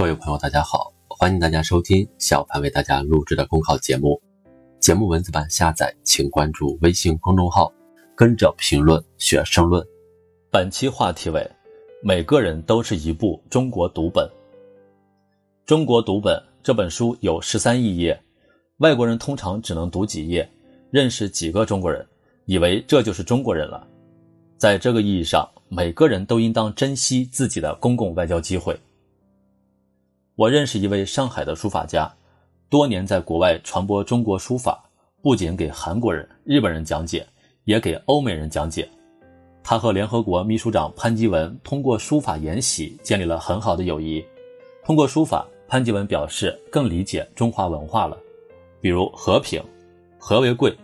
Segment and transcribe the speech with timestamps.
[0.00, 4.18] 各位朋友，大家好，欢迎大家收听小潘为大家录制的公考节目。
[4.78, 7.70] 节目文字版下载，请关注微信公众号，
[8.16, 9.86] 跟着评论学申论。
[10.50, 11.46] 本期话题为：
[12.02, 14.26] 每个人都是一部中国读本。
[15.66, 18.18] 中国读本这本书有十三亿页，
[18.78, 20.50] 外国人通常只能读几页，
[20.90, 22.02] 认识几个中国人，
[22.46, 23.86] 以为这就是中国人了。
[24.56, 28.74] 在这个意义上，每个人都应当珍惜自己的公共外交机会。
[30.40, 32.10] 我认识一位上海的书法家，
[32.70, 34.82] 多年在国外传播中国书法，
[35.20, 37.26] 不仅给韩国人、日本人讲解，
[37.64, 38.88] 也给欧美人讲解。
[39.62, 44.24] 他和联合国秘书长潘基文通过书法研习建立了很好的友谊。
[44.82, 48.16] 通过书法，潘基文表示更理解中华文化了，
[48.80, 49.62] 比如和平，
[50.18, 50.74] 和为贵。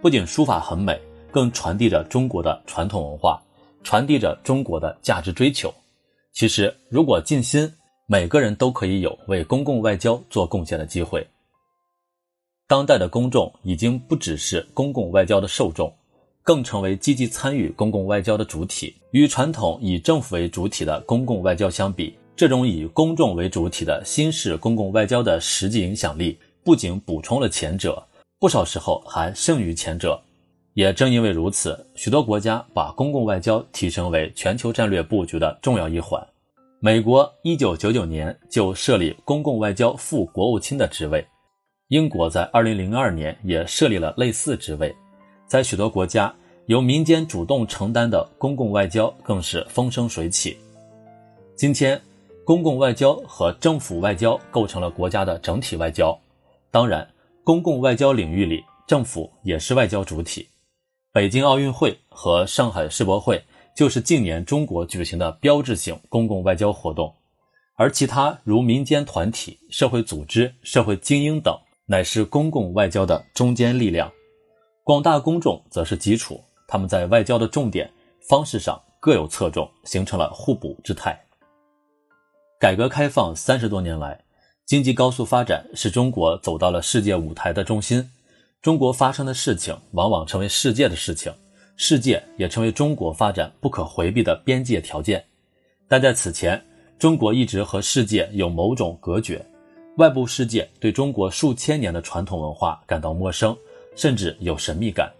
[0.00, 0.96] 不仅书法很美，
[1.32, 3.42] 更传递着中国的传统文化，
[3.82, 5.74] 传递着中国的价值追求。
[6.32, 7.68] 其实，如果尽心。
[8.12, 11.24] 每个人都可以有为公共外交做贡献的机会。
[12.66, 15.94] 当代的公众已经不只是公共外交的受众，
[16.42, 18.96] 更成为积极参与公共外交的主体。
[19.12, 28.04] 与传统以政府为主体的公共外交相比，这种以公众为主体的新式公共外交的实际影响力，不仅补充了前者，
[28.40, 30.20] 不少时候还胜于前者。
[30.74, 36.20] 也正因为如此，许多国家把公共外交提升为全球战略布局的重要一环。
[36.82, 41.22] 美国一九九九年就设立公共外交副国务卿的职位，
[41.88, 44.96] 英国在二零零二年也设立了类似职位，
[45.46, 46.34] 在许多国家，
[46.68, 50.56] 由民间主动承担的公共外交更是风生水起。
[51.54, 52.00] 今天，
[52.46, 56.18] 公共外交和政府外交构成了国家的整体外交。
[56.70, 57.06] 当然，
[57.44, 60.48] 公共外交领域里，政府也是外交主体。
[61.12, 63.38] 北京奥运会和上海世博会。
[63.74, 67.14] 就是近年中国举行的标志性公共外交活动，
[67.76, 74.10] 而其他如民间团体、社会组织、社会精英等，乃是公共外交的中坚力量。
[74.84, 77.90] 广大公众则是基础，他们在外交的重点
[78.28, 81.18] 方式上各有侧重，形成了互补之态。
[82.58, 84.22] 改革开放三十多年来，
[84.66, 88.10] 经济高速发展使中国走到了世界舞台的中心，
[88.60, 91.32] 中国发生的事情往往成为世界的事情。
[91.82, 95.24] 世界也成为中国发展不可回避的边界条件，
[95.88, 96.62] 但在此前，
[96.98, 99.42] 中国一直和世界有某种隔绝，
[99.96, 103.56] 外部世界对中国数千年的传统文化感到陌生，
[103.96, 105.10] 甚至有神秘感。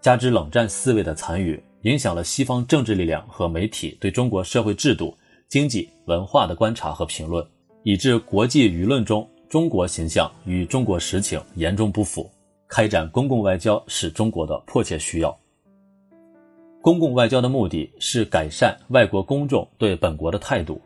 [0.00, 5.12] 加之冷战思维的残余，影响了西方政治力量和媒体对中国社会制度、
[5.48, 7.44] 经济、文化的观察和评论，
[7.82, 12.30] 以致国际舆论中中国形象与中国实情严重不符。
[12.68, 15.36] 开展公共外交是中国的迫切需要。
[16.84, 20.78] 公共外交的目的是改善外国公众对本国的态度，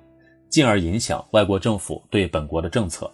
[0.49, 3.11] 进而影响外国政府对本国的政策。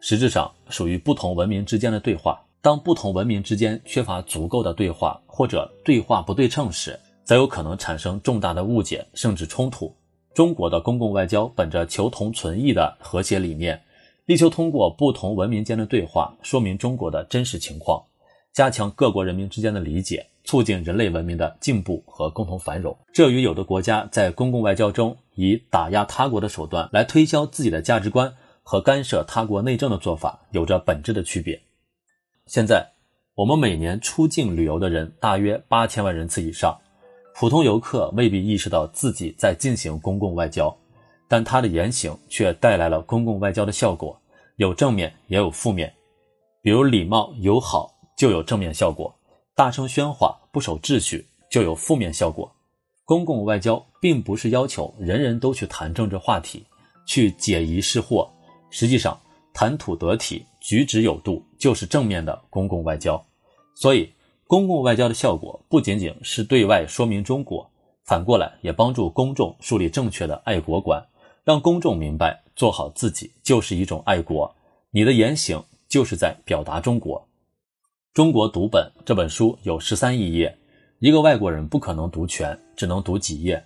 [0.00, 2.42] 实质上属于不同文明之间的对话。
[2.62, 9.94] 当不同文明之间缺乏足够的对话，或者对话不对称时，则有可能产生重大的误解甚至冲突。
[10.32, 13.78] 中国的公共外交本着求同存异的和谐理念，
[14.24, 18.02] 力求通过不同文明间的对话，说明中国的真实情况，
[18.52, 20.26] 加强各国人民之间的理解。
[20.44, 31.62] 促进人类文明的进步和共同繁荣，这与有的国家在公共外交中以打压他国的手段来推销自己的价值观和干涉他国内政的做法有着本质的区别。
[32.46, 32.84] 现在，
[33.36, 36.76] 我们每年出境旅游的人大约八千万人次以上，
[37.36, 40.76] 普通游客未必意识到自己在进行公共外交，
[41.28, 44.20] 但他的言行却带来了公共外交的效果，
[44.56, 45.94] 有正面也有负面。
[46.60, 47.91] 比如礼貌友好
[48.22, 49.12] 就有正面效果。
[49.52, 52.54] 大声喧哗、不守秩序就有负面效果。
[53.04, 56.64] 公共外交并不是要求人人都去谈政治话题、
[57.04, 58.28] 去解疑释惑，
[58.70, 59.20] 实际上
[59.52, 63.20] 谈吐得体、举止有度就是正面的公共外交。
[63.74, 64.08] 所以，
[64.46, 67.68] 公共外交的效果不仅仅是对外说明中国，
[68.04, 71.04] 反过来也帮助公众树立正确的爱国观，
[71.42, 74.54] 让公众明白做好自己就是一种爱国，
[74.92, 77.26] 你的言行就是在表达中国。
[78.14, 80.54] 中国读本这本书有十三亿页，
[80.98, 83.64] 一个外国人不可能读全，只能读几页，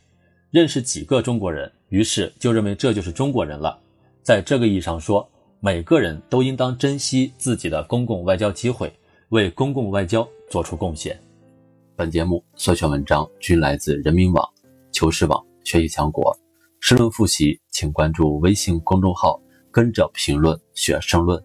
[0.53, 3.77] 认识几个中国人，于是就认为这就是中国人了。
[4.23, 5.29] 在这个意义上说，
[5.59, 8.93] 每个人都应当珍惜自己的公共外交机会，
[9.31, 11.21] 为公共外交做出贡献。
[11.97, 14.49] 本节目所选文章均来自人民网、
[14.93, 16.33] 求是网、学习强国。
[16.79, 19.41] 申论复习，请关注微信公众号，
[19.73, 21.43] 跟着评论学申论。